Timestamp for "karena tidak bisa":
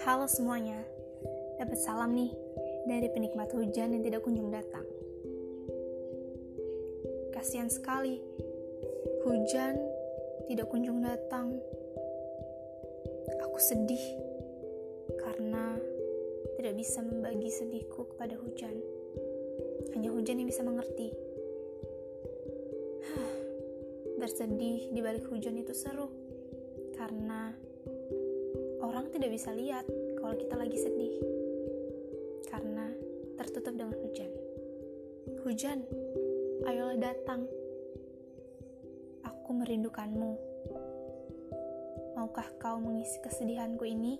15.20-17.04